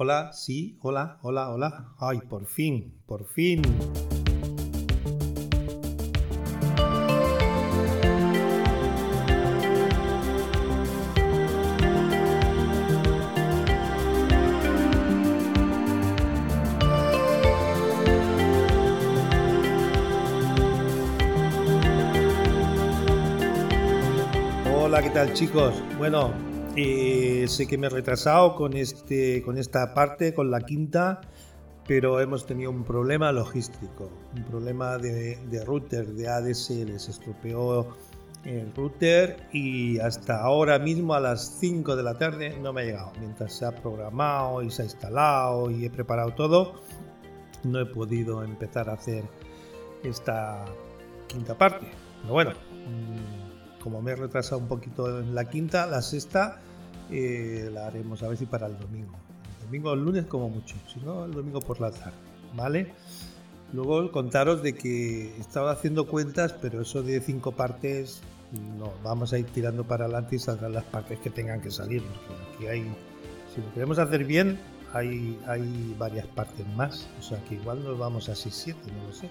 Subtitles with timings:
[0.00, 1.88] Hola, sí, hola, hola, hola.
[1.98, 3.62] Ay, por fin, por fin.
[24.72, 25.74] Hola, ¿qué tal chicos?
[25.98, 26.47] Bueno,
[26.80, 31.20] eh, sé que me he retrasado con, este, con esta parte, con la quinta,
[31.88, 36.96] pero hemos tenido un problema logístico, un problema de, router, de ADSL.
[37.00, 37.96] Se estropeó
[38.44, 42.84] el router y hasta ahora mismo a las 5 de la tarde no me ha
[42.84, 43.12] llegado.
[43.18, 46.74] Mientras se ha programado y se ha instalado y he preparado todo,
[47.64, 49.24] no he podido empezar a hacer
[50.04, 50.64] esta
[51.26, 51.90] quinta parte.
[52.22, 56.60] Pero bueno, mm, como me he retrasado un poquito en la quinta, la sexta
[57.10, 59.14] eh, la haremos a ver si para el domingo.
[59.58, 62.16] El domingo o el lunes como mucho, si no el domingo por la tarde,
[62.54, 62.92] ¿vale?
[63.72, 68.22] Luego contaros de que estaba haciendo cuentas, pero eso de cinco partes,
[68.78, 72.02] no, vamos a ir tirando para adelante y saldrán las partes que tengan que salir,
[72.02, 72.94] porque aquí hay,
[73.54, 74.58] si lo queremos hacer bien,
[74.94, 79.12] hay, hay varias partes más, o sea que igual nos vamos a 6-7, no lo
[79.12, 79.28] sé.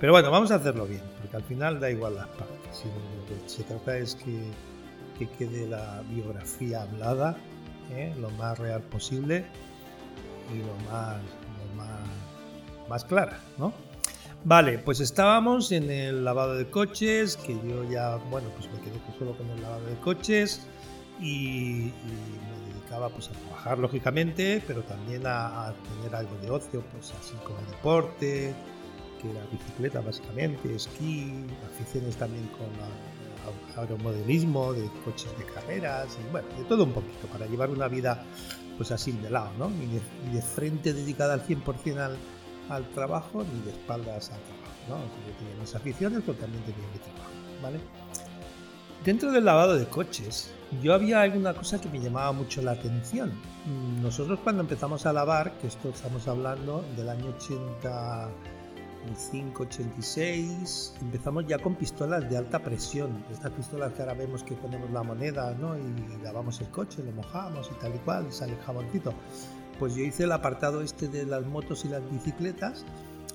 [0.00, 2.56] Pero bueno, vamos a hacerlo bien, porque al final da igual las partes.
[2.72, 4.38] Si lo que se trata es que
[5.18, 7.36] que quede la biografía hablada
[7.90, 8.14] ¿eh?
[8.20, 9.44] lo más real posible
[10.54, 11.20] y lo más,
[11.76, 13.72] más, más clara, ¿no?
[14.44, 18.94] Vale, pues estábamos en el lavado de coches, que yo ya, bueno, pues me quedé
[19.18, 20.66] solo con el lavado de coches
[21.20, 21.92] y,
[22.46, 27.34] me dedicaba pues a trabajar lógicamente, pero también a, tener algo de ocio, pues así
[27.44, 28.54] como deporte,
[29.20, 31.44] que era bicicleta básicamente, esquí,
[31.74, 32.88] aficiones también con la,
[33.78, 38.24] aeromodelismo, de coches de carreras, y bueno, de todo un poquito, para llevar una vida
[38.76, 39.68] pues así de lado, ¿no?
[39.70, 39.86] Ni
[40.32, 42.16] de, frente dedicada al 100% al,
[42.68, 44.96] al, trabajo, ni de espaldas al trabajo, ¿no?
[44.96, 47.30] Yo tenía mis aficiones, pero también tenía mi trabajo,
[47.62, 47.80] ¿vale?
[49.04, 50.50] Dentro del lavado de coches,
[50.82, 53.32] yo había alguna cosa que me llamaba mucho la atención.
[54.02, 58.28] Nosotros cuando empezamos a lavar, que esto estamos hablando del año 80
[59.06, 63.24] 586 empezamos ya con pistolas de alta presión.
[63.30, 65.76] Estas pistolas que ahora vemos que ponemos la moneda ¿no?
[65.76, 69.14] y lavamos el coche, lo mojamos y tal y cual, sale el jaboncito.
[69.78, 72.84] Pues yo hice el apartado este de las motos y las bicicletas.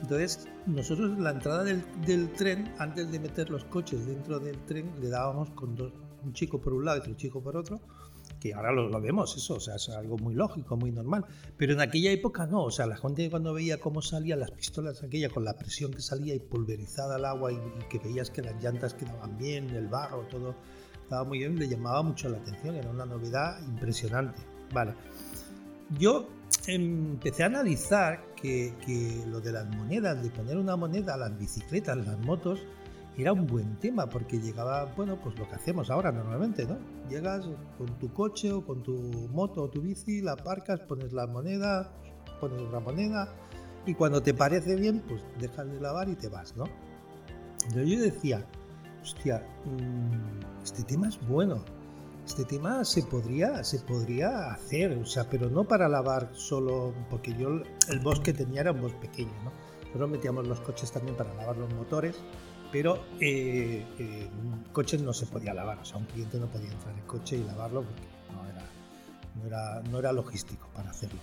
[0.02, 4.92] Entonces, nosotros la entrada del, del tren, antes de meter los coches dentro del tren,
[5.00, 5.94] le dábamos con dos,
[6.24, 7.80] un chico por un lado y otro chico por otro
[8.44, 11.26] que ahora lo, vemos, eso, o sea, es algo muy lógico, muy normal.
[11.56, 15.02] Pero en aquella época no, o sea, la gente cuando veía cómo salían las pistolas
[15.02, 17.58] aquella con la presión que salía y pulverizada el agua y,
[17.90, 20.56] que veías que las llantas quedaban bien, el barro, todo
[21.02, 24.42] estaba muy bien, le llamaba mucho la atención, era una novedad impresionante.
[24.74, 24.94] Vale.
[25.98, 26.28] Yo
[26.68, 31.40] empecé a analizar que, que lo de las monedas, de poner una moneda a las
[31.40, 32.60] bicicletas, las motos,
[33.18, 36.78] era un buen tema porque llegaba, bueno, pues lo que hacemos ahora normalmente, ¿no?
[37.10, 37.46] Llegas
[37.78, 38.94] con tu coche o con tu
[39.32, 41.92] moto o tu bici, la aparcas, pones la moneda,
[42.40, 43.30] pones otra moneda
[43.86, 46.66] y cuando te parece bien, pues dejas de lavar y te vas, ¿no?
[47.68, 48.46] Entonces yo decía,
[49.02, 51.64] hostia, mm, este tema es bueno.
[52.26, 57.36] Este tema se podría, se podría hacer, o sea, pero no para lavar solo, porque
[57.36, 57.50] yo
[57.90, 59.52] el bosque que tenía era un bosque pequeño, ¿no?
[59.88, 62.16] Nosotros metíamos los coches también para lavar los motores
[62.74, 64.28] pero eh, eh,
[64.72, 67.44] coches no se podía lavar, o sea, un cliente no podía entrar en coche y
[67.44, 68.02] lavarlo porque
[68.34, 71.20] no era, no era, logístico para hacerlo.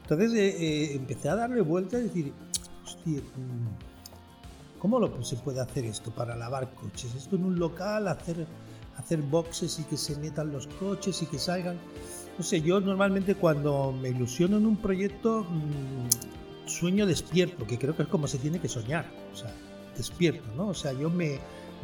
[0.00, 2.32] Entonces eh, eh, empecé a darle vuelta y decir,
[2.82, 7.14] hostia, mm, ¿cómo lo, se puede hacer esto para lavar coches?
[7.14, 8.46] Esto en un local, hacer,
[8.96, 11.76] hacer boxes y que se metan los coches y que salgan.
[12.38, 17.94] No sé, yo normalmente cuando me ilusiono en un proyecto, mm, sueño despierto, que creo
[17.94, 19.04] que es como se tiene que soñar.
[19.34, 19.54] O sea,
[19.96, 20.68] despierto, ¿no?
[20.68, 21.38] O sea, yo me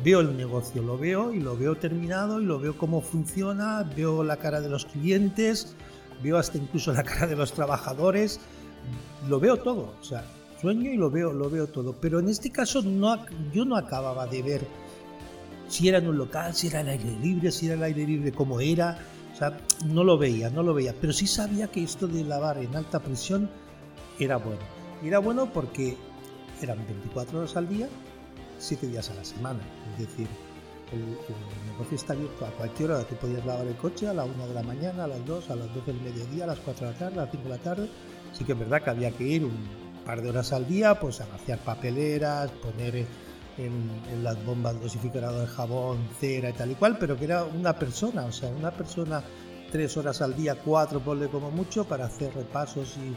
[0.04, 4.24] veo el negocio, lo veo y lo veo terminado y lo veo cómo funciona, veo
[4.24, 5.74] la cara de los clientes,
[6.22, 8.40] veo hasta incluso la cara de los trabajadores,
[9.28, 10.24] lo veo todo, o sea,
[10.60, 11.94] sueño y lo veo, lo veo todo.
[12.00, 13.16] Pero en este caso no,
[13.52, 14.60] yo no acababa de ver
[15.68, 18.32] si era en un local, si era el aire libre, si era el aire libre
[18.32, 18.98] como era,
[19.32, 22.58] o sea, no lo veía, no lo veía, pero sí sabía que esto de lavar
[22.58, 23.48] en alta presión
[24.18, 24.60] era bueno.
[25.02, 25.96] Era bueno porque
[26.66, 27.88] eran 24 horas al día,
[28.58, 29.60] 7 días a la semana.
[29.92, 30.28] Es decir,
[30.92, 31.04] el,
[31.72, 33.04] negocio está abierto a cualquier hora.
[33.04, 35.56] Tú podías lavar el coche a la 1 de la mañana, a las 2, a
[35.56, 37.58] las 12 del mediodía, a las 4 de la tarde, a las 5 de la
[37.58, 37.88] tarde.
[38.32, 39.68] Sí que es verdad que había que ir un
[40.04, 43.06] par de horas al día pues a vaciar papeleras, poner
[43.58, 47.74] en, las bombas dosificadoras de jabón, cera y tal y cual, pero que era una
[47.74, 49.22] persona, o sea, una persona
[49.70, 53.14] tres horas al día, cuatro, ponle como mucho, para hacer repasos y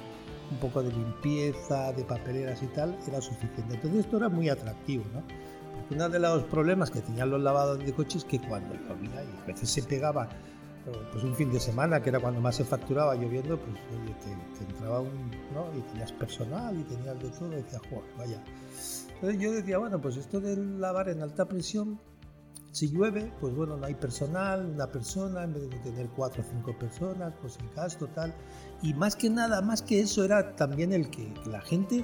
[0.52, 3.76] un poco de limpieza, de papeleras y tal, era suficiente.
[3.76, 5.24] Entonces esto era muy atractivo, ¿no?
[5.76, 9.24] Porque uno de los problemas que tenían los lavados de coches es que cuando llovía
[9.24, 10.30] y a veces se pegaba
[11.12, 14.14] pues un fin de semana, que era cuando más se facturaba lloviendo, pues oye,
[14.58, 15.66] te, entraba un, ¿no?
[15.78, 18.44] Y tenías personal y tenías de todo, y decías, joder, vaya.
[19.16, 22.00] Entonces yo decía, bueno, pues esto de lavar en alta presión,
[22.74, 26.46] si llueve, pues bueno, no hay personal, una persona, en vez de tener cuatro o
[26.52, 28.34] cinco personas, pues el gasto, tal.
[28.82, 32.04] Y más que nada, más que eso, era también el que, la gente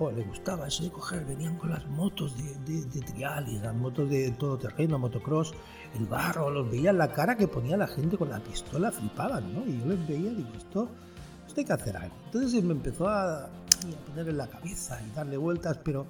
[0.00, 4.08] le gustaba eso de coger, venían con las motos de, de, trial y las motos
[4.08, 5.52] de todo terreno, motocross,
[5.94, 9.66] el barro, los veía la cara que ponía la gente con la pistola, flipaban, ¿no?
[9.66, 10.88] Y yo les veía digo, esto,
[11.46, 12.14] esto hay que hacer algo.
[12.24, 13.50] Entonces me empezó a, a
[14.06, 16.06] poner en la cabeza y darle vueltas, pero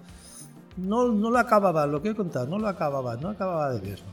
[0.77, 4.07] no, no lo acababa, lo que he contado, no lo acababa, no acababa de verlo.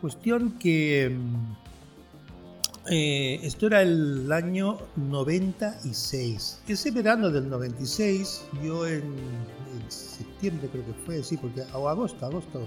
[0.00, 6.62] Cuestión que mm, eh, esto era el año 96.
[6.66, 12.24] Ese verano del 96, yo en, en, septiembre creo que fue, sí, porque o agosto,
[12.24, 12.66] agosto,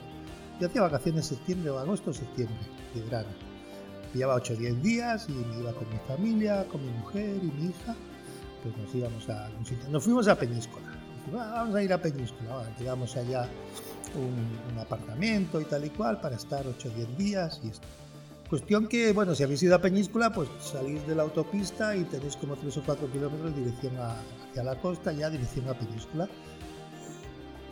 [0.60, 2.58] yo hacía vacaciones septiembre o agosto, septiembre,
[2.94, 3.30] de verano.
[4.14, 7.48] Llevaba 8 o 10 días y me iba con mi familia, con mi mujer y
[7.48, 7.96] mi hija,
[8.62, 9.50] pues nos íbamos a
[9.90, 11.03] Nos fuimos a Peñíscola.
[11.32, 13.48] Vamos a ir a Peñíscola, llegamos allá
[14.16, 17.88] un, un, apartamento y tal y cual para estar 8 o 10 días y esto.
[18.50, 22.36] Cuestión que, bueno, si habéis ido a Peñíscola, pues salís de la autopista y tenéis
[22.36, 26.30] como 3 o 4 kilómetros dirección hacia la costa, ya dirección a Peñíscola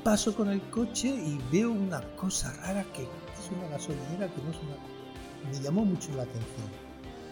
[0.04, 4.52] paso con el coche y veo una cosa rara que es una gasolinera que no
[4.52, 5.52] es una...
[5.52, 6.70] Me llamó mucho la atención.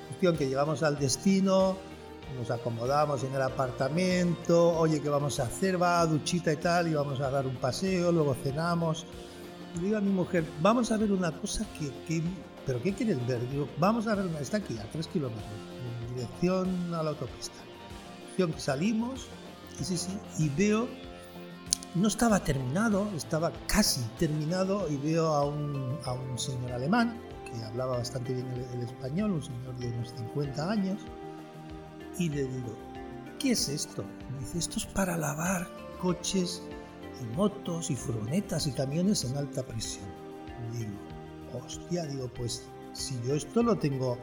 [0.08, 1.78] Cuestión que llegamos al destino,
[2.38, 5.82] nos acomodamos en el apartamento, oye, ¿qué vamos a hacer?
[5.82, 9.06] Va a duchita y tal, y vamos a dar un paseo, luego cenamos.
[9.76, 11.92] Y digo a mi mujer, vamos a ver una cosa que...
[12.06, 12.24] que
[12.66, 13.50] ¿Pero qué quieres ver?
[13.50, 14.40] Digo, vamos a ver una...
[14.40, 15.46] Está aquí, a tres kilómetros,
[16.10, 17.56] en dirección a la autopista.
[18.58, 19.28] Salimos,
[19.80, 20.88] y sí, sí, y veo
[21.96, 27.64] no estaba terminado, estaba casi terminado y veo a un, a un señor alemán que
[27.64, 31.02] hablaba bastante bien el, español, un señor de unos 50 años,
[32.20, 32.76] y le digo,
[33.40, 34.04] ¿qué es esto?
[34.40, 35.68] dice, esto es para lavar
[36.02, 36.62] coches
[37.22, 40.06] y motos y furgonetas y camiones en alta presión.
[40.74, 40.92] digo,
[41.66, 42.64] hostia, digo, pues
[42.94, 44.18] si yo esto lo tengo,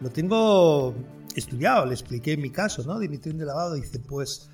[0.00, 0.94] lo tengo
[1.34, 2.98] estudiado, le expliqué mi caso, ¿no?
[2.98, 4.50] De mi tren de lavado, dice, pues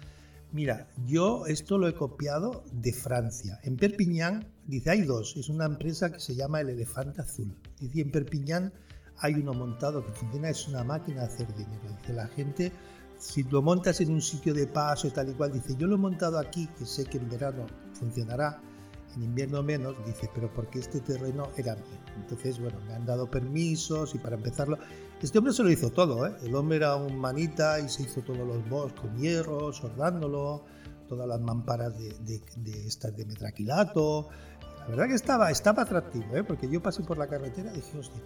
[0.52, 3.58] Mira, yo esto lo he copiado de Francia.
[3.62, 5.36] En Perpiñán, dice, hay dos.
[5.36, 7.54] Es una empresa que se llama El Elefante Azul.
[7.80, 8.72] Dice, en Perpiñán
[9.18, 11.82] hay uno montado que funciona, es una máquina de hacer dinero.
[12.00, 12.72] Dice, la gente,
[13.18, 15.94] si lo montas en un sitio de paso y tal y cual, dice, yo lo
[15.94, 18.60] he montado aquí, que sé que en verano funcionará,
[19.14, 21.84] en invierno menos, dice, pero porque este terreno era mío.
[22.16, 24.78] Entonces, bueno, me han dado permisos y para empezarlo,
[25.22, 26.36] este hombre se lo hizo todo, ¿eh?
[26.42, 30.64] El hombre era un manita y se hizo todos los boss con hierro, sordándolo,
[31.08, 34.28] todas las mamparas de, de, estas de metraquilato.
[34.80, 36.44] La verdad que estaba, estaba atractivo, ¿eh?
[36.44, 38.20] Porque yo pasé por la carretera y dije, hostia.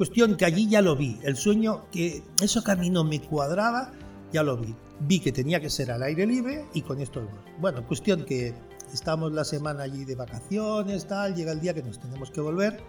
[0.00, 1.18] Cuestión que allí ya lo vi.
[1.24, 3.92] El sueño que eso camino me cuadraba,
[4.32, 4.74] ya lo vi.
[5.00, 7.20] Vi que tenía que ser al aire libre y con esto.
[7.58, 8.54] Bueno, cuestión que
[8.94, 12.82] estamos la semana allí de vacaciones, tal, llega el día que nos tenemos que volver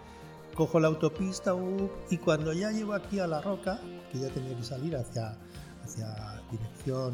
[0.54, 3.78] cojo la autopista uh, y cuando ya llego aquí a La Roca,
[4.10, 5.36] que ya tenía que salir hacia,
[5.84, 7.12] hacia dirección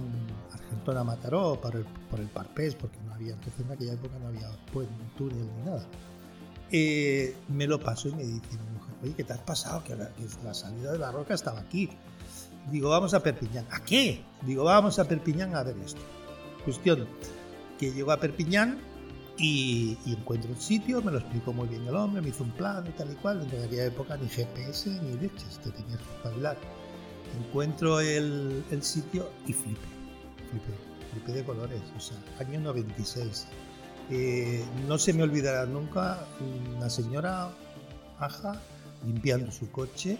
[0.53, 4.49] Argentona-Mataró por el, por el Parpés, porque no había, entonces en aquella época no había
[4.73, 5.85] pues, túnel ni nada.
[6.71, 9.83] Eh, me lo paso y me dice mi mujer, oye, ¿qué te has pasado?
[9.85, 11.89] Que la, salida de La Roca estaba aquí.
[12.71, 13.67] Digo, vamos a Perpiñán.
[13.71, 14.23] ¿A qué?
[14.43, 16.01] Digo, vamos a Perpiñán a ver esto.
[16.65, 17.07] Cuestión
[17.79, 18.79] que llego a Perpiñán
[19.39, 22.85] y, encuentro el sitio, me lo explicó muy bien el hombre, me hizo un plan
[22.87, 23.47] y tal y cual.
[23.51, 26.57] En aquella época ni GPS ni leches, te tenías que espabilar.
[27.39, 29.81] Encuentro el, el sitio y flipé,
[30.51, 30.73] flipé,
[31.13, 33.47] flipé de colores, o sea, año 96.
[34.11, 36.27] Eh, no se me olvidará nunca
[36.77, 37.51] una señora
[38.19, 38.59] aja
[39.05, 40.19] limpiando su coche,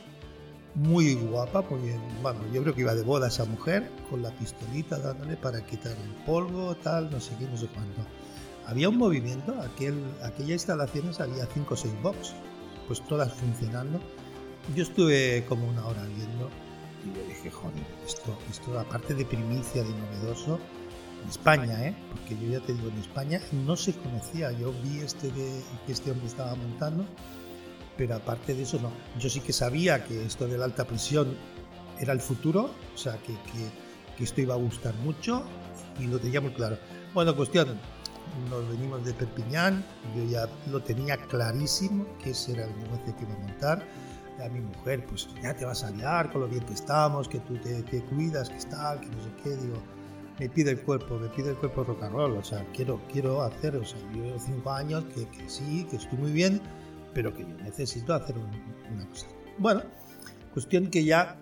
[0.75, 4.99] muy guapa, porque bueno, yo creo que iba de boda esa mujer, con la pistolita
[4.99, 8.03] dándole para quitar el polvo, tal, no sé qué, no sé cuánto
[8.69, 12.35] había un movimiento, aquel, aquellas instalaciones había 5 o 6 box,
[12.87, 13.99] pues todas funcionando.
[14.77, 16.51] Yo estuve como una hora viendo
[17.03, 20.59] y yo dije, joder, esto, esto aparte de primicia, de novedoso,
[21.23, 21.97] en España, ¿eh?
[22.13, 25.93] porque yo ya te digo, en España no se conocía, yo vi este de, que
[25.93, 27.07] este hombre estaba montando,
[27.99, 31.37] pero aparte de eso no, yo sí que sabía que esto de la alta presión
[31.99, 35.43] era el futuro, o sea, que, que, que esto iba a gustar mucho
[35.99, 36.79] y lo tenía muy claro.
[37.13, 37.79] Bueno, cuestión,
[38.51, 39.85] nos venimos de Perpiñán,
[40.17, 43.89] yo ya lo tenía clarísimo que ese era el negocio que iba a montar.
[44.39, 47.41] a mi mujer, pues ya te vas a liar con lo bien que estamos, que
[47.41, 49.77] tú te, cuidas, que está, que no sé qué, digo,
[50.39, 53.43] me pide el cuerpo, me pide el cuerpo rock and roll, o sea, quiero, quiero
[53.43, 56.61] hacer, o sea, yo llevo cinco años que, sí, que estoy muy bien,
[57.19, 59.27] pero que yo necesito hacer una cosa.
[59.59, 59.83] Bueno,
[60.53, 61.37] cuestión que ya,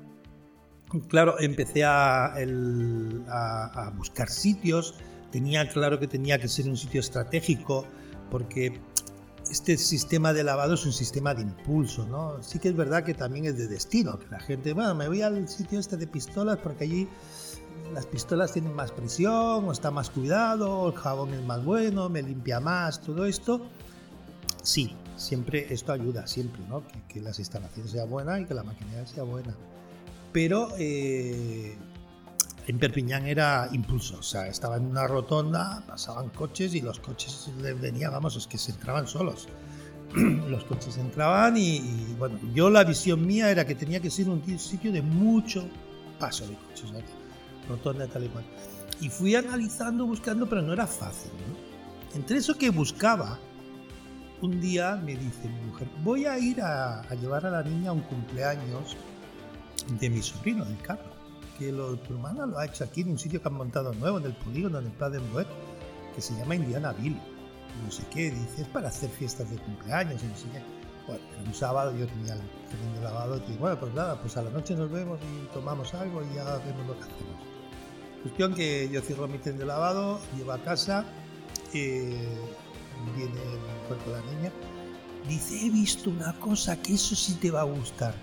[1.08, 4.94] claro, empecé a, a buscar sitios,
[5.30, 7.84] tenía claro que tenía que ser un sitio estratégico,
[8.30, 8.80] porque
[9.50, 12.42] este sistema de lavado es un sistema de impulso, ¿no?
[12.42, 15.20] Sí que es verdad que también es de destino, que la gente, bueno, me voy
[15.20, 17.06] al sitio este de pistolas porque allí
[17.92, 22.22] las pistolas tienen más presión, o está más cuidado, el jabón es más bueno, me
[22.22, 23.68] limpia más, todo esto.
[24.66, 26.82] Sí, siempre esto ayuda, siempre, ¿no?
[27.06, 29.54] Que, las instalaciones sean buenas y que la maquinaria sea buena.
[30.32, 31.76] Pero eh,
[32.66, 37.48] en Perpiñán era impulso, o sea, estaba en una rotonda, pasaban coches y los coches
[37.80, 39.46] venían, vamos, es que se entraban solos.
[40.16, 44.42] los coches entraban y, bueno, yo la visión mía era que tenía que ser un
[44.58, 45.64] sitio de mucho
[46.18, 46.92] paso de coches,
[47.68, 48.44] rotonda tal y cual.
[49.00, 51.30] Y fui analizando, buscando, pero no era fácil.
[52.16, 53.38] Entre eso que buscaba,
[54.42, 57.92] un día me dice mi mujer, voy a ir a, llevar a la niña a
[57.92, 58.96] un cumpleaños
[59.98, 61.16] de mi sobrino, del carro
[61.58, 64.18] que lo, tu hermana lo ha hecho aquí en un sitio que han montado nuevo,
[64.18, 65.46] en el polígono, en el Plaza Web,
[66.14, 67.20] que se llama Indianaville.
[67.84, 70.62] No sé qué, dice, es para hacer fiestas de cumpleaños y no sé qué.
[71.06, 74.50] Bueno, un sábado yo tenía el tren lavado y bueno, pues nada, pues a la
[74.50, 77.42] noche nos vemos y tomamos algo y ya vemos lo que hacemos.
[78.22, 81.04] Cuestión que yo cierro mi tren de lavado, llevo a casa,
[81.72, 82.38] eh,
[83.16, 84.52] viene el cuerpo de la niña,
[85.28, 88.14] dice, he visto una cosa que eso sí te va a gustar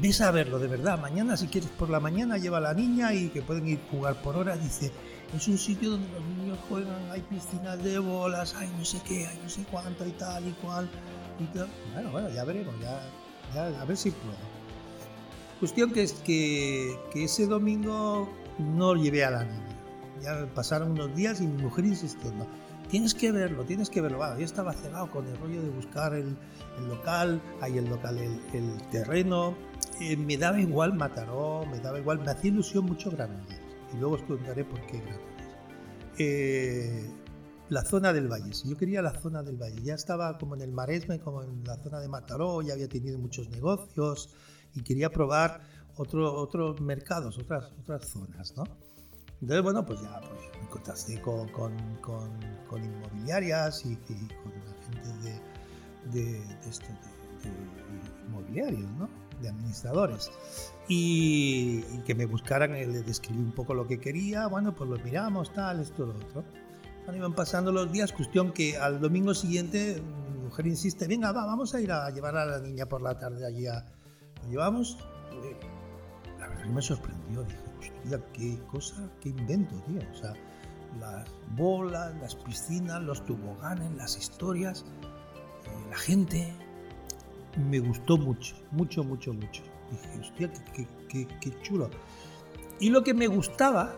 [0.00, 0.98] ves a verlo de verdad.
[0.98, 3.90] Mañana, si quieres por la mañana, lleva a la niña y que pueden ir a
[3.90, 4.62] jugar por horas.
[4.62, 4.92] Dice,
[5.34, 9.26] es un sitio donde los niños juegan, hay piscinas de bolas, hay no sé qué,
[9.26, 10.88] hay no sé cuánto y tal y cual.
[11.94, 13.02] Bueno, bueno, ya veremos, ya,
[13.80, 14.36] a ver si puedo.
[15.58, 19.68] Cuestión que es que, que ese domingo no llevé a la niña.
[20.22, 22.46] Ya pasaron unos días y mi mujer insistiendo
[22.92, 24.18] tienes que verlo, tienes que verlo.
[24.38, 26.36] yo estaba cerrado con el rollo de buscar el,
[26.86, 29.56] local, hay el local, el, el terreno,
[29.98, 33.62] eh, me daba igual Mataró, me daba igual, me hacía ilusión mucho Granollers.
[33.94, 35.56] Y luego os contaré por qué Granollers.
[36.18, 37.10] Eh,
[37.70, 40.60] la zona del Valle, si yo quería la zona del Valle, ya estaba como en
[40.60, 44.28] el Maresme, como en la zona de Mataró, ya había tenido muchos negocios
[44.74, 45.62] y quería probar
[45.96, 48.64] otro, otros mercados, otras, otras zonas, ¿no?
[49.42, 55.28] Entonces, bueno, pues ya pues, me contacté con, con, con, inmobiliarias y, con la gente
[55.28, 56.86] de, de, de, esto,
[57.42, 59.08] de inmobiliarios, ¿no?
[59.42, 60.30] de administradores
[60.88, 64.98] y, que me buscaran, eh, le describí un poco lo que quería, bueno, pues lo
[64.98, 66.44] miramos, tal, esto, lo otro.
[67.04, 70.00] Bueno, iban pasando los días, cuestión que al domingo siguiente
[70.32, 73.18] mi mujer insiste, venga, va, vamos a ir a llevar a la niña por la
[73.18, 73.84] tarde allí a...
[74.42, 74.98] Lo llevamos,
[76.38, 80.34] la verdad que me sorprendió, dije, hostia, qué cosa, qué invento, tío, o sea,
[81.00, 84.84] las bolas, las piscinas, los toboganes, las historias,
[85.64, 86.52] eh, la gente,
[87.56, 89.62] me gustó mucho, mucho, mucho, mucho.
[89.90, 90.52] Dije, hostia,
[91.08, 91.90] qué, chulo.
[92.80, 93.94] Y lo que me gustaba,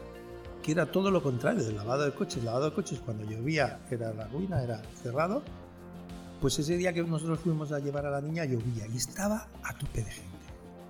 [0.62, 3.80] que era todo lo contrario del lavado de coches, el lavado de coches cuando llovía
[3.90, 5.42] era la ruina, era cerrado,
[6.40, 9.72] pues ese día que nosotros fuimos a llevar a la niña llovía y estaba a
[9.74, 10.34] tope de gente.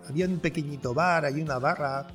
[0.08, 2.06] Había un pequeñito bar, hay una barra,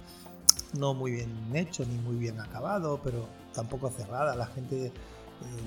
[0.77, 4.35] no muy bien hecho ni muy bien acabado, pero tampoco cerrada.
[4.35, 4.91] La gente eh,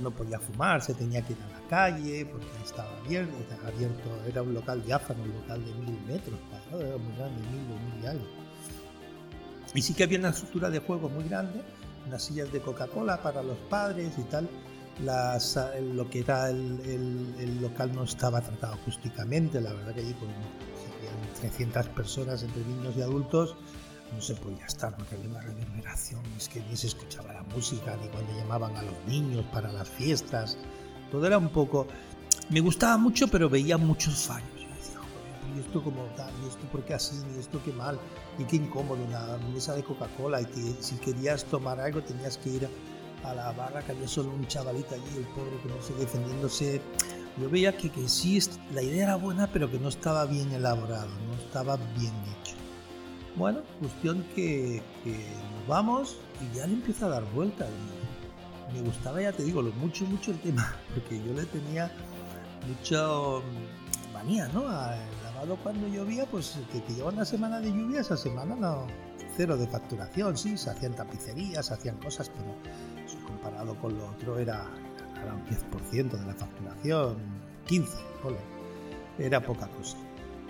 [0.01, 4.11] no podía fumar, se tenía que ir a la calle porque estaba abierto, estaba abierto
[4.29, 6.39] era un local diáfano, un local de mil metros
[6.71, 8.25] era muy grande, mil, mil y algo.
[9.75, 11.63] Y sí que había una estructura de juego muy grande,
[12.07, 14.49] unas sillas de Coca-Cola para los padres y tal.
[15.03, 20.15] Las, lo que era el, el, local no estaba tratado acústicamente, la verdad que allí
[20.15, 20.31] pues,
[21.41, 23.57] 300 personas entre niños y adultos
[24.15, 27.97] no se podía estar porque había una reverberación, es que ni se escuchaba la música,
[27.97, 30.57] ni cuando llamaban a los niños para las fiestas,
[31.11, 31.87] todo era un poco...
[32.51, 34.49] Me gustaba mucho, pero veía muchos fallos.
[34.55, 35.01] Yo decía,
[35.57, 36.33] ¿y esto como tal?
[36.45, 37.17] ¿Y esto por qué así?
[37.35, 37.99] ¿Y esto qué mal?
[38.39, 39.03] ¿Y qué incómodo?
[39.05, 42.69] Una mesa de Coca-Cola y si querías tomar algo tenías que ir
[43.25, 46.81] a la barra que había solo un chavalito allí, el pobre que no sé, defendiéndose.
[47.41, 48.39] Yo veía que, que sí,
[48.75, 52.62] la idea era buena, pero que no estaba bien elaborado, no estaba bien hecho.
[53.37, 57.69] Bueno, cuestión que, nos vamos y ya le empieza a dar vueltas.
[58.73, 61.91] Me gustaba, ya te digo, lo mucho, mucho el tema, porque yo le tenía
[62.67, 64.69] mucho mm, manía, ¿no?
[64.69, 68.87] Al lavado cuando llovía, pues que, que lleva una semana de lluvia, esa semana no,
[69.37, 72.55] cero de facturación, sí, se hacían tapicerías, se hacían cosas, pero
[73.05, 74.67] eso comparado con lo otro era,
[75.33, 77.17] un 10% de la facturación,
[77.67, 77.97] 15,
[79.19, 79.97] era poca cosa.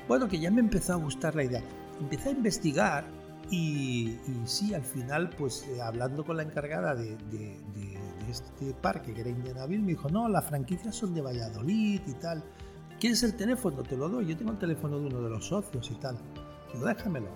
[0.08, 1.62] Bueno, que ya me empezó a gustar la idea.
[2.02, 3.04] Empecé a investigar
[3.48, 7.16] y, sí, al final, pues eh, hablando con la encargada de,
[8.28, 12.42] este parque, que era Indianaville, me dijo, no, las franquicias son de Valladolid y tal.
[12.98, 13.82] ¿Quieres el teléfono?
[13.82, 14.26] Te lo doy.
[14.26, 16.18] Yo tengo el teléfono de uno de los socios y tal.
[16.72, 17.28] Digo, déjamelo.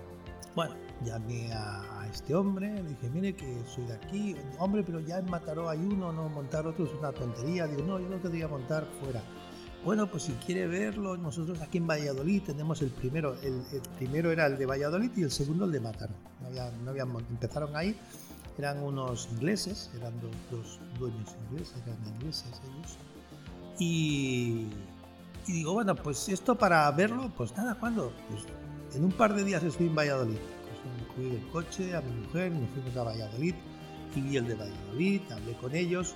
[0.55, 4.35] Bueno, llamé a, este hombre, le dije, mire que soy de aquí.
[4.59, 7.67] Hombre, pero ya en Mataró hay uno, no montar otro es una tontería.
[7.67, 9.21] Digo, no, yo no quería montar fuera.
[9.87, 13.63] Bueno, pues si quiere verlo, nosotros aquí en Valladolid tenemos el primero, el,
[13.95, 16.11] primero era el de Valladolid y el segundo el de Mataró.
[16.41, 17.97] No había, empezaron ahí,
[18.57, 20.11] eran unos ingleses, eran
[20.51, 22.97] dos, dueños ingleses, eran ingleses ellos.
[23.79, 24.67] Y,
[25.47, 28.11] y, digo, bueno, pues esto para verlo, pues nada, ¿cuándo?
[28.29, 28.43] Pues
[28.93, 30.35] en un par de días estoy en Valladolid.
[30.35, 33.55] Pues cogí el coche a mi mujer, nos fuimos a Valladolid
[34.13, 36.13] y vi el de Valladolid, hablé con ellos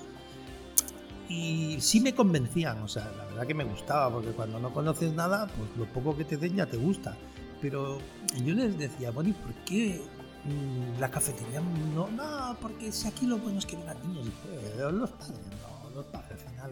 [1.30, 5.14] y sí me convencían, o sea, la verdad que me gustaba, porque cuando no conoces
[5.14, 7.16] nada, pues lo poco que te den ya te gusta.
[7.62, 8.00] Pero
[8.44, 10.02] yo les decía, bueno, ¿y por qué
[10.46, 11.62] mm, la cafetería
[11.94, 12.10] no?
[12.10, 15.90] No, porque si aquí lo bueno es que vengan niños y pues, los padres, no,
[15.96, 16.72] los padres al final.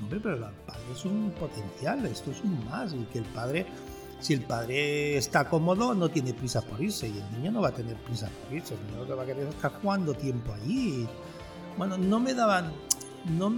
[0.00, 3.66] Hombre, pero el padre es un potencial, esto es un más, y que el padre,
[4.20, 7.68] si el padre está cómodo, no tiene prisa por irse, y el niño no va
[7.68, 10.14] a tener prisa por irse, el niño lo que va a querer es estar jugando
[10.14, 11.06] tiempo allí.
[11.76, 12.72] Bueno, no me daban,
[13.26, 13.52] no,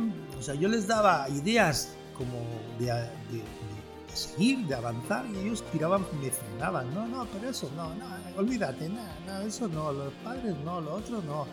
[0.44, 2.38] sea, yo les daba ideas como
[2.78, 2.92] de,
[4.12, 6.92] seguir, de avanzar, y ellos tiraban, me frenaban.
[6.94, 10.94] No, no, pero eso no, no, olvídate, nada, no, eso no, los padres no, lo
[10.94, 11.46] otro no.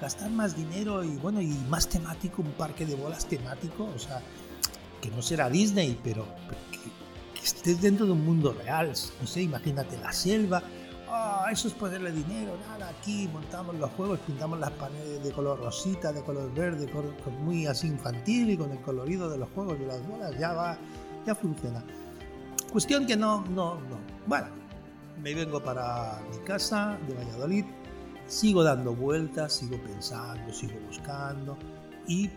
[0.00, 4.22] Gastar más dinero y bueno, y más temático, un parque de bolas temático, o sea,
[5.00, 6.26] que no será Disney, pero,
[6.70, 8.92] que, que estés dentro de un mundo real.
[9.20, 10.62] No sé, imagínate la selva,
[11.08, 15.60] Ah, eso es ponerle dinero, nada, aquí montamos los juegos, pintamos las paredes de color
[15.60, 16.90] rosita, de color verde,
[17.42, 20.76] muy así infantil y con el colorido de los juegos de las bolas, ya va,
[21.24, 21.84] ya funciona.
[22.72, 23.98] Cuestión que no, no, no.
[24.26, 24.48] Bueno,
[25.22, 27.64] me vengo para mi casa de Valladolid,
[28.26, 31.56] sigo dando vueltas, sigo pensando, sigo buscando
[32.08, 32.28] y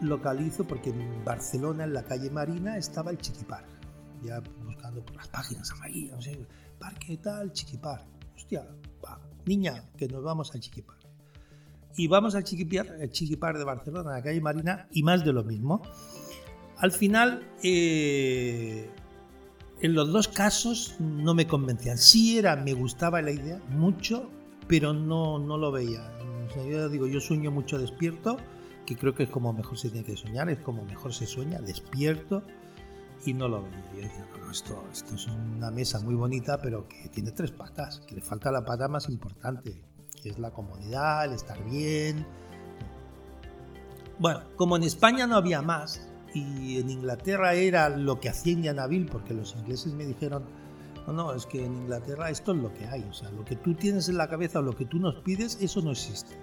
[0.00, 3.64] localizo porque en Barcelona, en la calle Marina, estaba el Chiquipar.
[4.22, 6.46] Ya buscando por las páginas amarillas, no sé,
[6.80, 8.66] parque tal, Chiquipar hostia,
[9.46, 10.96] niña, que nos vamos al Chiquipar.
[11.96, 15.42] Y vamos al Chiquipar, el Chiquipar de Barcelona, la calle Marina, y más de lo
[15.44, 15.82] mismo.
[16.76, 18.90] Al final, eh,
[19.80, 21.96] en los dos casos no me convencían.
[21.96, 24.30] Sí era, me gustaba la idea mucho,
[24.68, 26.12] pero no, no lo veía.
[26.54, 28.36] yo digo, yo sueño mucho despierto,
[28.84, 31.60] que creo que es como mejor se tiene que soñar, es como mejor se sueña,
[31.60, 32.42] despierto
[33.24, 33.62] y no lo.
[33.94, 38.00] Yo decía, no, esto, esto es una mesa muy bonita, pero que tiene tres patas,
[38.06, 39.82] que le falta la pata más importante,
[40.22, 42.26] que es la comodidad, el estar bien.
[44.18, 49.10] Bueno, como en España no había más, y en Inglaterra era lo que hacía Indianaville,
[49.10, 50.44] porque los ingleses me dijeron,
[51.06, 53.56] no, no, es que en Inglaterra esto es lo que hay, o sea, lo que
[53.56, 56.36] tú tienes en la cabeza o lo que tú nos pides, eso no existe,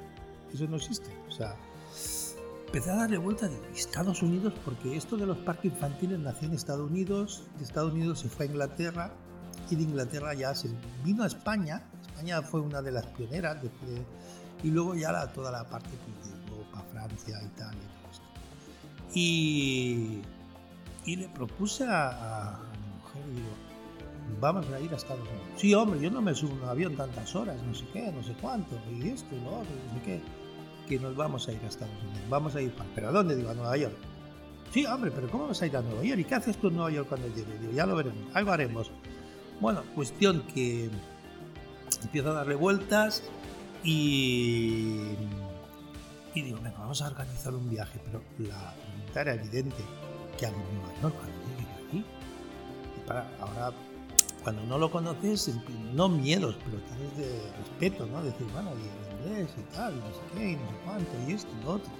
[0.54, 1.56] eso no existe, o sea,
[2.74, 6.56] empecé a darle vuelta de Estados Unidos porque esto de los parques infantiles nació en
[6.56, 9.12] Estados Unidos, de Estados Unidos se fue a Inglaterra
[9.70, 10.70] y de Inglaterra ya se
[11.04, 11.84] vino a España.
[12.02, 13.60] España fue una de las pioneras
[14.64, 18.26] y luego ya la, toda la parte pues, de Europa, Francia, Italia y todo esto.
[19.14, 20.22] Y,
[21.06, 23.50] y le propuse a, mi mujer, digo,
[24.42, 25.46] vamos a ir a Estados Unidos.
[25.58, 28.24] Sí, hombre, yo no me subo en un avión tantas horas, no sé qué, no
[28.24, 30.43] sé cuánto, y esto y lo otro, no sé qué
[30.88, 32.30] que nos vamos a ir a Estados Unidos.
[32.30, 32.89] Vamos a ir para...
[32.96, 33.36] ¿Pero a dónde?
[33.36, 33.96] Digo, a Nueva York.
[34.74, 36.19] Sí, hombre, pero ¿cómo vas a ir a Nueva York?
[36.19, 37.62] ¿Y qué haces tú en Nueva York cuando llegues?
[37.62, 38.89] Digo, ya lo veremos, algo haremos.
[39.60, 40.89] Bueno, cuestión que
[42.02, 43.24] empiezo a darle vueltas
[43.84, 45.15] y,
[46.34, 49.84] digo, venga, vamos a organizar un viaje, pero la pregunta era evidente,
[50.39, 52.06] ¿qué hago en Nueva York cuando llegue aquí?
[53.06, 53.72] Para, ahora,
[54.43, 55.52] cuando no lo conoces,
[55.93, 58.24] no miedos, pero tienes de respeto, ¿no?
[58.24, 58.72] Decir, bueno,
[59.26, 61.92] y tal, no sé qué, y no sé cuánto, y esto y lo otro.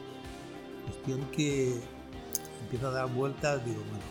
[0.86, 1.82] Cuestión que
[2.62, 4.04] empiezo a dar vueltas, digo, bueno,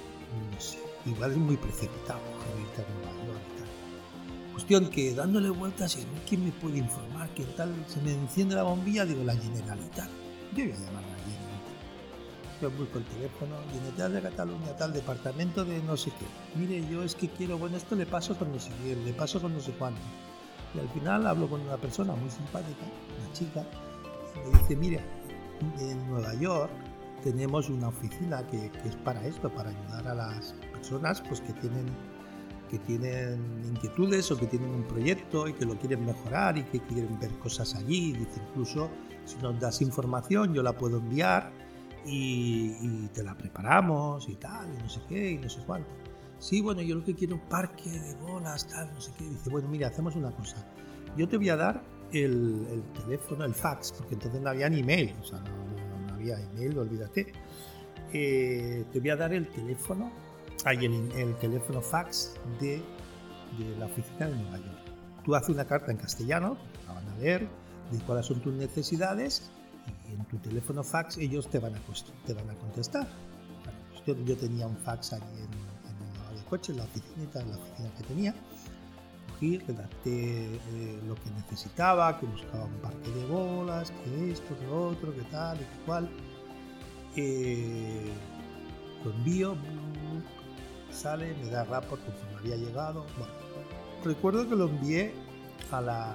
[0.52, 2.20] no sé, igual es muy precipitado
[2.60, 4.52] irte a Nueva York y tal.
[4.52, 7.28] Cuestión que dándole vueltas, y ¿quién me puede informar?
[7.30, 7.74] ¿Qué tal?
[7.86, 10.08] Se me enciende la bombilla, digo, la Generalitat.
[10.54, 12.62] Yo voy a llamar a la Generalitat.
[12.62, 16.58] Yo busco el teléfono, Generalitat de Cataluña, tal, departamento de no sé qué.
[16.58, 19.40] Mire, yo es que quiero, bueno, esto le paso con no sé qué, le paso
[19.40, 20.00] con no sé cuánto
[20.74, 22.84] y al final hablo con una persona muy simpática,
[23.18, 23.64] una chica,
[24.34, 25.02] y me dice, mira,
[25.80, 26.70] en Nueva York
[27.22, 31.86] tenemos una oficina que, es para esto, para ayudar a las personas pues, que, tienen,
[32.70, 36.80] que tienen inquietudes o que tienen un proyecto y que lo quieren mejorar y que
[36.80, 38.12] quieren ver cosas allí.
[38.12, 38.90] Dice, incluso
[39.24, 41.52] si nos das información yo la puedo enviar
[42.04, 46.01] y, y te la preparamos y tal, y no sé qué, y no sé cuánto.
[46.42, 49.24] Sí, bueno, yo lo que quiero un parque de bolas, tal, no sé qué.
[49.24, 50.56] Dice, bueno, mira, hacemos una cosa.
[51.16, 51.80] Yo te voy a dar
[52.12, 56.78] el, teléfono, el fax, porque entonces no había ni email, o sea, no, había email,
[56.78, 57.32] olvídate.
[58.12, 60.10] Eh, te voy a dar el teléfono,
[60.64, 62.82] hay el, teléfono fax de,
[63.56, 64.80] de, la oficina de Nueva York.
[65.24, 67.48] Tú haces una carta en castellano, la van a leer,
[67.92, 69.48] de cuáles son tus necesidades
[70.10, 71.78] y en tu teléfono fax ellos te van a,
[72.26, 73.06] te van a contestar.
[74.04, 75.61] Pues yo, tenía un fax allí en,
[76.52, 78.34] en el coche, en la oficina, en la oficina que tenía
[79.66, 85.14] redacté eh, lo que necesitaba, que buscaba un parque de bolas, que esto, que otro,
[85.14, 86.08] que tal, que cual.
[87.16, 88.10] Eh,
[89.04, 89.56] lo envío,
[90.90, 93.04] sale, me da rapport me había llegado.
[93.18, 93.32] Bueno,
[94.04, 95.12] recuerdo que lo envié
[95.72, 96.14] a las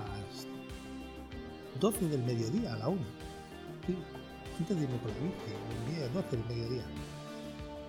[1.82, 3.02] 12 del mediodía, a la 1.
[3.86, 3.97] Sí,
[4.58, 6.84] antes de irme lo envié a 12 del mediodía.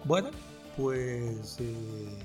[0.04, 0.30] Bueno,
[0.76, 2.18] pues eh,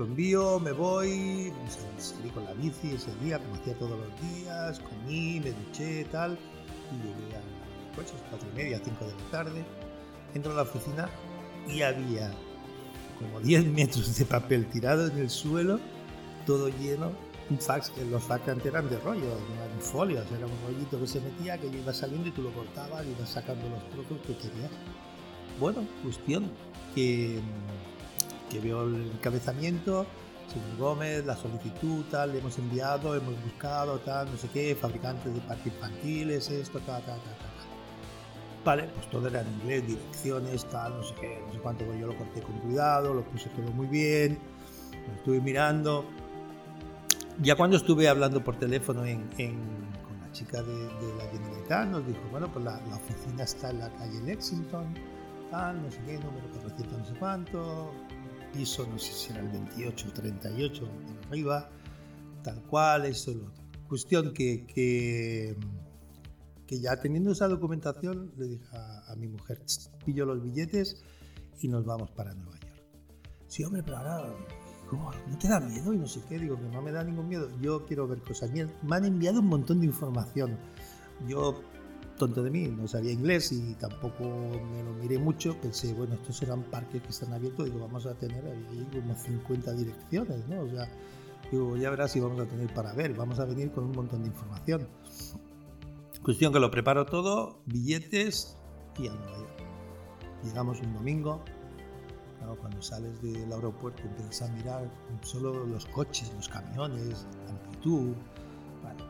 [0.00, 1.52] lo envío, me voy,
[1.98, 6.38] salí con la bici ese día, como hacía todos los días, comí, me duché, tal,
[6.90, 9.62] y llegué a coche, cuatro y media, cinco de la tarde,
[10.34, 11.10] entro a la oficina
[11.68, 12.32] y había
[13.18, 15.78] como 10 metros de papel tirado en el suelo,
[16.46, 17.12] todo lleno,
[17.50, 21.06] un fax, que los fax antes eran de rollo, eran folios, era un rollito que
[21.06, 24.26] se metía, que yo iba saliendo y tú lo cortabas y ibas sacando los trozos
[24.26, 24.70] que querías.
[25.58, 26.50] Bueno, cuestión
[26.94, 27.38] que
[28.50, 30.06] que veo el encabezamiento,
[30.52, 35.32] señor Gómez, la solicitud, tal, le hemos enviado, hemos buscado, tal, no sé qué, fabricantes
[35.32, 37.50] de parques infantiles, esto, tal, tal, tal, tal.
[38.64, 41.98] Vale, pues todo era en inglés, direcciones, tal, no sé qué, no sé cuánto, pues
[41.98, 44.38] yo lo corté con cuidado, lo puse todo muy bien,
[45.06, 46.04] lo estuve mirando.
[47.40, 52.20] Ya cuando estuve hablando por teléfono en, con la chica de, la Generalitat, nos dijo,
[52.30, 54.94] bueno, pues la, la, oficina está en la calle Lexington,
[55.50, 57.92] tal, no sé qué, número 400, no sé cuánto,
[58.52, 60.88] piso, no sé si era el 28 o 38,
[61.28, 61.70] arriba,
[62.42, 63.64] tal cual, esto lo otro.
[63.88, 65.56] Cuestión que, que,
[66.66, 69.60] que, ya teniendo esa documentación, le dije a, mi mujer,
[70.04, 71.02] pillo los billetes
[71.60, 72.84] y nos vamos para Nueva York.
[73.48, 74.34] Sí, hombre, pero ahora,
[74.88, 75.10] ¿cómo?
[75.28, 75.92] ¿no te da miedo?
[75.92, 78.50] Y no sé qué, digo que no me da ningún miedo, yo quiero ver cosas.
[78.52, 80.56] Me han enviado un montón de información.
[81.26, 81.60] Yo
[82.20, 85.60] tonto de mí, no sabía inglés y tampoco me lo miré mucho.
[85.60, 89.72] Pensé, bueno, estos serán parques que están abiertos, digo, vamos a tener ahí como 50
[89.72, 90.60] direcciones, ¿no?
[90.60, 90.88] O sea,
[91.50, 94.22] digo, ya verás si vamos a tener para ver, vamos a venir con un montón
[94.22, 94.86] de información.
[96.22, 98.56] Cuestión que lo preparo todo, billetes
[98.98, 99.64] y a Nueva York.
[100.44, 101.42] Llegamos un domingo,
[102.60, 104.90] cuando sales del aeropuerto empiezas a mirar
[105.22, 108.14] solo los coches, los camiones, la amplitud,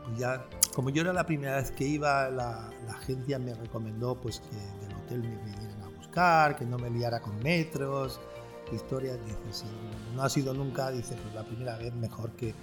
[0.04, 4.40] pues ya, como yo era la primera vez que iba, la, agencia me recomendó pues
[4.40, 4.56] que
[4.86, 8.20] del hotel me vinieran a buscar, que no me liara con metros,
[8.72, 9.18] historias.
[9.24, 9.64] Dice, si
[10.14, 12.54] no ha sido nunca, dice, pues la primera vez mejor que,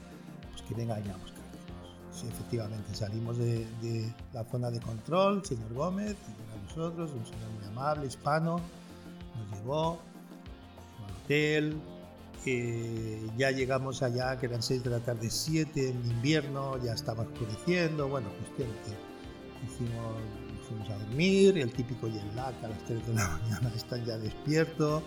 [0.52, 1.38] pues que vengan a buscar.
[2.12, 3.68] Sí, efectivamente, salimos de,
[4.34, 8.60] la zona de control, señor Gómez, a nosotros, un señor muy amable, hispano,
[9.36, 10.00] nos llevó
[11.06, 11.80] al hotel,
[12.46, 18.08] ya llegamos allá, que eran 6 de la tarde, 7 en invierno, ya estaba oscureciendo,
[18.08, 19.08] bueno, cuestión que
[20.68, 25.04] fuimos a dormir, el típico jet a las 3 de la mañana están ya despiertos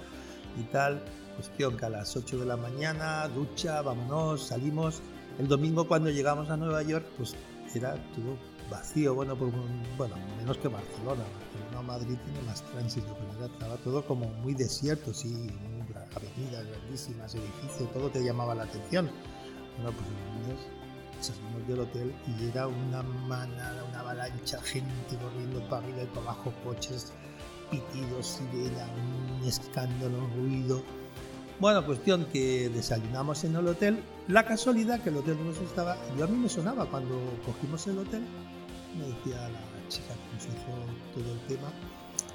[0.58, 1.02] y tal,
[1.36, 5.00] cuestión que a las 8 de la mañana, ducha, vámonos, salimos.
[5.38, 7.34] El domingo cuando llegamos a Nueva York, pues
[7.74, 8.36] era todo
[8.70, 9.50] vacío, bueno, por,
[9.96, 11.22] bueno menos que Barcelona,
[11.54, 15.50] Barcelona Madrid tiene más tránsito, pero estaba todo como muy desierto, sí,
[16.14, 19.10] avenidas grandísimas, edificios, todo te llamaba la atención.
[19.76, 20.56] Bueno, pues
[21.16, 26.06] los salimos del hotel y era una manada, una avalancha, gente corriendo para arriba y
[26.06, 27.12] para abajo, coches,
[27.70, 28.88] pitidos, sirena,
[29.40, 30.82] un escándalo, un ruido.
[31.58, 34.02] Bueno, cuestión que desayunamos en el hotel.
[34.28, 37.98] La casualidad que el hotel nos estaba, yo a mí me sonaba cuando cogimos el
[37.98, 38.22] hotel,
[38.96, 40.72] me decía la chica que nos hizo
[41.14, 41.70] todo el tema,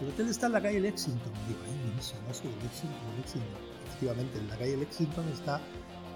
[0.01, 1.31] el hotel está en la calle Lexington.
[1.47, 3.61] Digo, ay, sé, no sé, Lexington, Lexington.
[3.87, 5.61] Efectivamente, en la calle Lexington está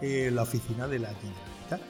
[0.02, 1.82] eh, la oficina de la Generalitat.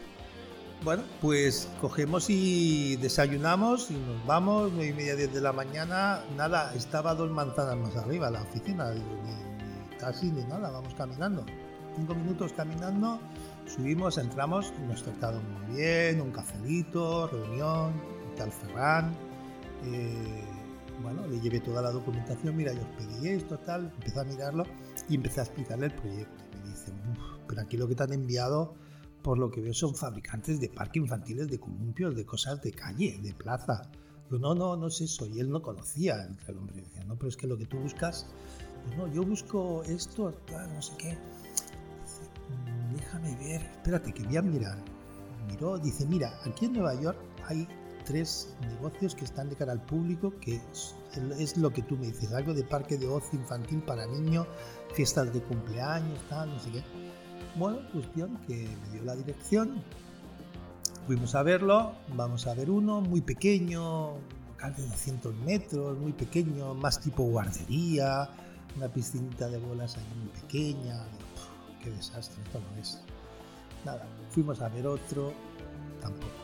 [0.83, 6.23] Bueno, pues cogemos y desayunamos y nos vamos, 9 y media, 10 de la mañana.
[6.37, 11.45] Nada, estaba dos manzanas más arriba la oficina, ni, ni taxi ni nada, vamos caminando.
[11.97, 13.19] Cinco minutos caminando,
[13.67, 17.91] subimos, entramos, nos trataron muy bien, un cafelito, reunión,
[18.37, 19.13] tal Ferran.
[19.83, 20.58] Eh,
[21.01, 24.63] bueno, le llevé toda la documentación, mira, yo pedí esto, tal, empecé a mirarlo
[25.07, 26.43] y empecé a explicarle el proyecto.
[26.63, 26.91] Me dice,
[27.47, 28.75] pero aquí lo que te han enviado,
[29.21, 33.19] por lo que veo, son fabricantes de parques infantiles, de columpios, de cosas de calle,
[33.21, 33.89] de plaza.
[34.29, 35.25] Yo, no, no, no es eso.
[35.25, 36.81] Y él no conocía el hombre.
[36.81, 38.27] Decía, no, pero es que lo que tú buscas,
[38.97, 40.33] no, yo busco esto,
[40.73, 41.17] no sé qué.
[42.49, 44.77] Mm, déjame ver, espérate que voy a mirar.
[45.47, 47.67] Miró, dice, mira, aquí en Nueva York hay
[48.09, 50.59] tres negocios que están de cara al público, que
[51.37, 54.47] es, lo que tú me dices, algo de parque de ocio infantil para niños,
[54.95, 56.83] fiestas de cumpleaños, tal, no sé qué.
[57.55, 59.83] Bueno, cuestión que me dio la dirección,
[61.05, 64.15] fuimos a verlo, vamos a ver uno muy pequeño,
[64.47, 68.27] local de 200 metros, muy pequeño, más tipo guardería,
[68.75, 71.05] una piscinita de bolas ahí muy pequeña.
[71.83, 72.99] qué desastre, esto no es.
[73.85, 75.31] Nada, fuimos a ver otro,
[76.01, 76.38] tampoco.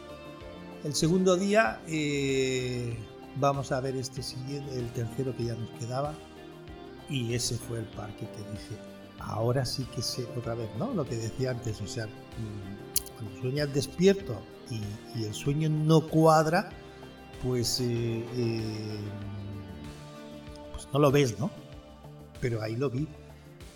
[0.86, 2.96] El segundo día eh,
[3.38, 6.14] vamos a ver este siguiente, el tercero que ya nos quedaba,
[7.10, 8.78] y ese fue el parque que dije,
[9.18, 10.94] ahora sí que sé otra vez, ¿no?
[10.94, 16.70] Lo que decía antes, o sea, mm, cuando sueñas despierto y, el sueño no cuadra,
[17.42, 19.00] pues, eh, eh,
[20.72, 21.50] pues no lo ves, ¿no?
[22.42, 23.08] Pero ahí lo vi.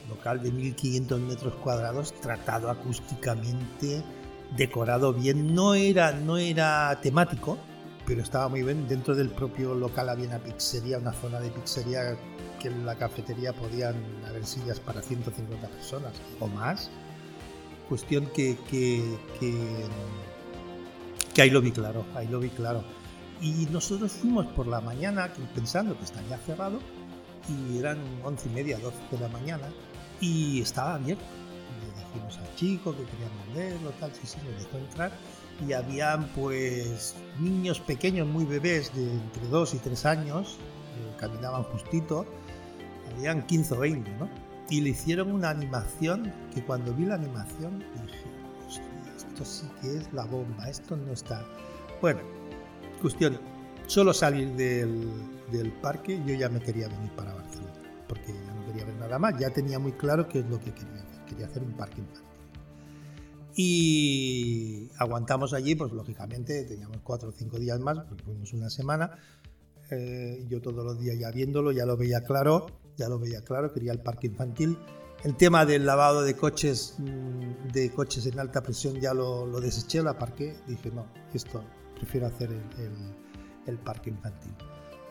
[0.09, 4.03] Local de 1500 metros cuadrados, tratado acústicamente,
[4.55, 5.53] decorado bien.
[5.53, 7.57] No era, no era temático,
[8.05, 8.87] pero estaba muy bien.
[8.87, 12.17] Dentro del propio local había una pizzería, una zona de pizzería
[12.59, 13.95] que en la cafetería podían
[14.27, 16.89] haber sillas para 150 personas o más.
[17.87, 19.85] Cuestión que, que, que,
[21.33, 22.83] que ahí lo vi claro, ahí lo vi claro.
[23.41, 26.79] Y nosotros fuimos por la mañana pensando que estaría cerrado
[27.47, 29.69] y eran once y media, 12 de la mañana
[30.19, 31.23] y estaba abierto.
[32.13, 35.11] Le dijimos al chico que queríamos verlo, tal, sí, sí, nos dejó entrar
[35.67, 40.57] y habían pues niños pequeños, muy bebés, de entre 2 y 3 años,
[40.97, 42.25] eh, caminaban justito,
[43.15, 44.29] habían 15 o 20, ¿no?
[44.69, 48.25] Y le hicieron una animación que cuando vi la animación dije,
[49.17, 51.43] esto sí que es la bomba, esto no está.
[52.01, 52.21] Bueno,
[53.01, 53.39] cuestión,
[53.87, 55.09] solo salir del,
[55.51, 57.73] del parque yo ya me quería venir para Barcelona,
[58.07, 60.71] porque ya no quería ver nada más, ya tenía muy claro qué es lo que
[60.71, 62.05] quería hacer, quería hacer un infantil.
[63.55, 69.11] Y aguantamos allí, pues lógicamente teníamos cuatro o cinco días más, porque fuimos una semana.
[69.91, 73.73] Eh, yo todos los días ya viéndolo, ya lo veía claro, ya lo veía claro,
[73.73, 74.77] quería el parque infantil.
[75.23, 80.01] El tema del lavado de coches, mm, de coches en alta presión ya lo, deseché,
[80.01, 80.55] lo aparqué.
[80.67, 81.61] Dije, no, esto
[81.95, 82.93] prefiero hacer el,
[83.65, 84.53] el, parque infantil.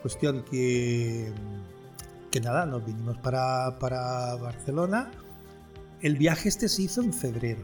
[0.00, 1.30] Cuestión que,
[2.30, 5.10] que nada, nos vinimos para, para Barcelona.
[6.00, 7.62] El viaje este se hizo en febrero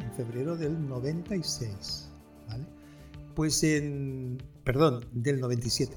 [0.00, 2.08] en febrero del 96,
[2.48, 2.66] ¿vale?
[3.34, 5.96] Pues en, perdón, del 97.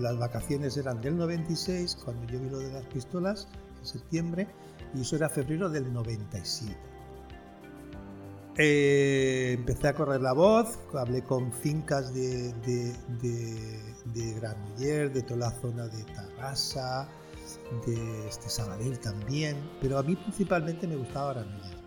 [0.00, 3.48] Las vacaciones eran del 96, cuando yo vi lo de las pistolas,
[3.80, 4.48] en septiembre,
[4.94, 6.76] y eso era febrero del 97.
[8.58, 15.22] Eh, empecé a correr la voz, hablé con fincas de, de, de, de Granoller, de
[15.22, 17.08] toda la zona de Tarrasa,
[17.86, 21.82] de este Sabadell también, pero a mí principalmente me gustaba Granoller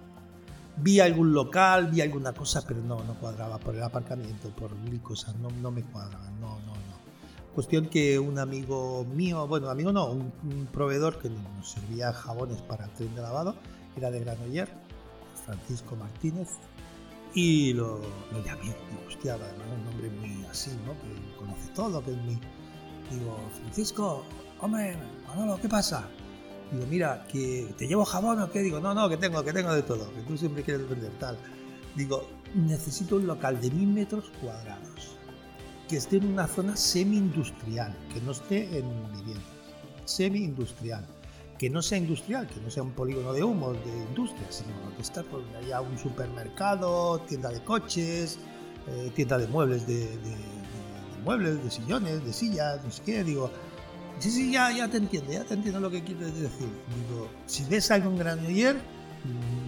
[0.77, 5.01] vi algún local, vi alguna cosa, pero no, no cuadraba por el aparcamiento, por mil
[5.01, 6.95] cosas, no, no me cuadraban, no, no, no.
[7.53, 12.85] Cuestión que un amigo mío, bueno, amigo no, un, proveedor que nos servía jabones para
[12.85, 13.55] el tren de lavado,
[13.95, 14.69] era de Granoller,
[15.45, 16.49] Francisco Martínez,
[17.33, 17.99] y lo,
[18.31, 18.75] lo llamé, digo,
[19.07, 20.93] hostia, además un nombre muy así, ¿no?
[20.93, 22.39] Que conoce todo, que es muy...
[23.11, 24.23] Digo, Francisco,
[24.61, 24.97] hombre,
[25.35, 26.07] Manolo, ¿qué pasa?
[26.71, 28.61] Digo, mira, que te llevo jabón o qué?
[28.61, 31.37] Digo, no, no, que tengo, que tengo de todo, que tú siempre quieres vender tal.
[31.93, 35.17] Digo, necesito un local de mil metros cuadrados,
[35.89, 39.43] que esté en una zona semi-industrial, que no esté en viviendas,
[40.05, 41.05] semi-industrial,
[41.57, 45.01] que no sea industrial, que no sea un polígono de humo de industria, sino que
[45.01, 48.39] está por haya un supermercado, tienda de coches,
[48.87, 50.35] eh, tienda de muebles, de, de
[51.25, 53.23] muebles, de sillones, de sillas, no sé qué.
[53.25, 53.51] Digo,
[54.19, 56.67] Sí, sí, ya, ya te entiendo, ya te entiendo lo que quieres decir.
[57.07, 58.77] Digo, si ves algo en Granoller,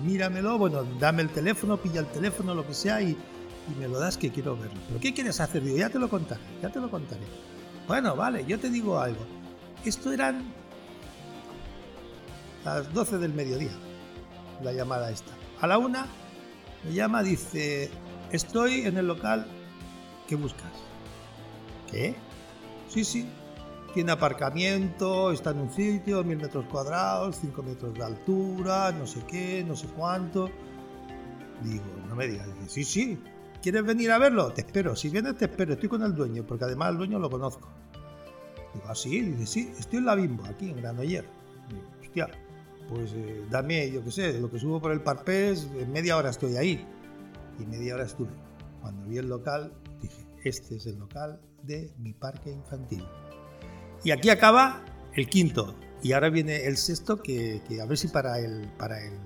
[0.05, 3.99] míramelo, bueno, dame el teléfono, pilla el teléfono, lo que sea, y, y me lo
[3.99, 4.79] das que quiero verlo.
[4.87, 5.63] ¿Pero qué quieres hacer?
[5.63, 7.23] Digo, ya te lo contaré, ya te lo contaré.
[7.87, 9.25] Bueno, vale, yo te digo algo.
[9.85, 10.45] Esto eran
[12.63, 13.71] las 12 del mediodía,
[14.63, 15.31] la llamada esta.
[15.59, 16.07] A la una
[16.83, 17.89] me llama, dice,
[18.31, 19.45] estoy en el local
[20.27, 20.71] que buscas.
[21.89, 22.15] ¿Qué?
[22.89, 23.27] Sí, sí,
[23.93, 29.21] tiene aparcamiento, está en un sitio, mil metros cuadrados, cinco metros de altura, no sé
[29.27, 30.49] qué, no sé cuánto.
[31.63, 33.19] Digo, no me digas, dice, sí, sí,
[33.61, 34.51] ¿quieres venir a verlo?
[34.53, 37.29] Te espero, si vienes te espero, estoy con el dueño, porque además el dueño lo
[37.29, 37.67] conozco.
[38.73, 39.21] Digo, ¿ah, sí?
[39.21, 41.25] Dice, sí, estoy en la Bimbo, aquí en Granoller.
[41.69, 42.29] Digo, hostia,
[42.87, 46.29] pues eh, dame, yo qué sé, lo que subo por el Parpés, en media hora
[46.29, 46.85] estoy ahí.
[47.59, 48.29] Y media hora estuve.
[48.81, 53.03] Cuando vi el local, dije, este es el local de mi parque infantil.
[54.07, 55.75] Y aquí acaba el quinto.
[56.01, 59.19] Y ahora viene el sexto que, a ver si para el, para, el,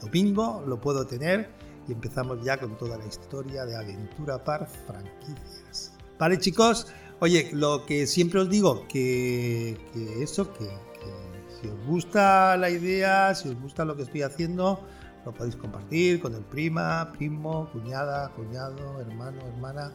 [0.00, 1.50] domingo lo puedo tener
[1.86, 5.92] y empezamos ya con toda la historia de Aventura Par franquicias.
[6.18, 6.86] Vale chicos,
[7.20, 9.76] oye, lo que siempre os digo, que,
[10.22, 14.82] eso, que, que si os gusta la idea, si os gusta lo que estoy haciendo,
[15.26, 19.92] lo podéis compartir con el prima, primo, cuñada, cuñado, hermano, hermana,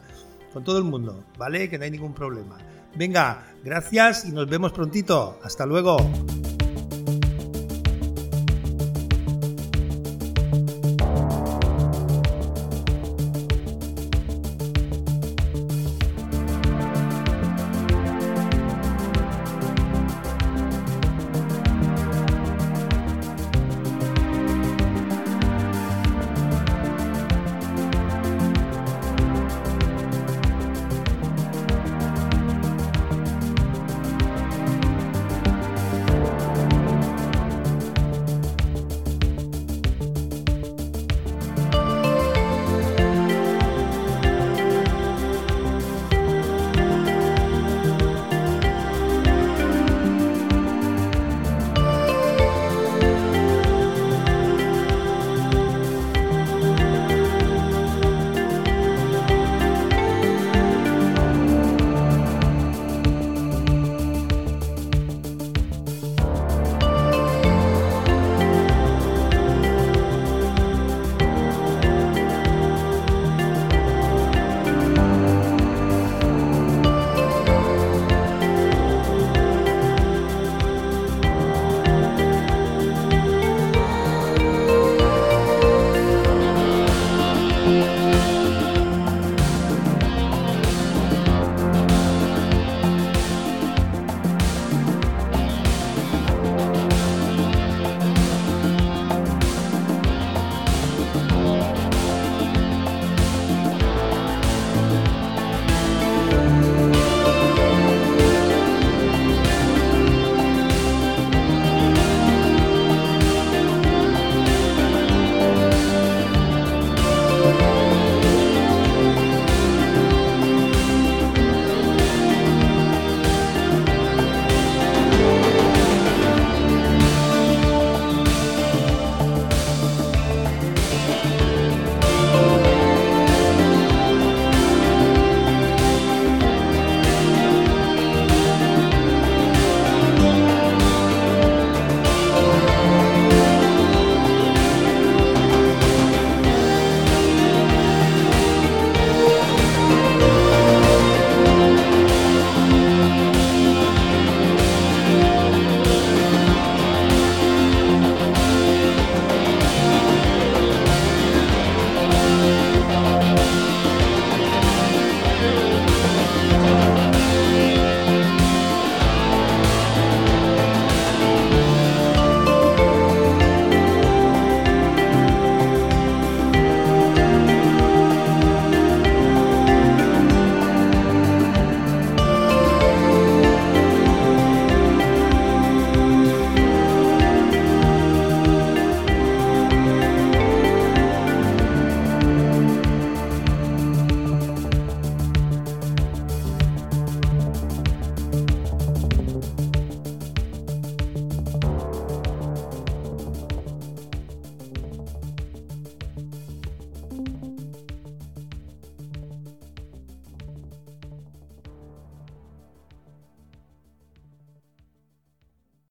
[0.52, 1.68] con todo el mundo, ¿vale?
[1.68, 2.58] Que no hay ningún problema.
[2.96, 5.38] Venga, gracias y nos vemos prontito.
[5.42, 5.96] Hasta luego.